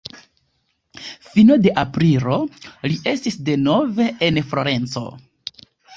Fino 1.33 1.57
de 1.65 1.73
aprilo 1.81 2.39
li 2.89 2.97
estis 3.13 3.37
denove 3.51 4.11
en 4.31 4.41
Florenco. 4.53 5.05